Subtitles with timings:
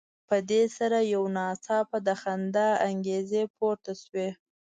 [0.27, 4.29] په دې سره یو ناڅاپه د خندا انګازې پورته شوې.